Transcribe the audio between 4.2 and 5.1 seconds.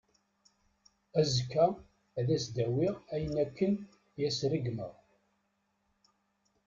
as-ṛeggmeɣ.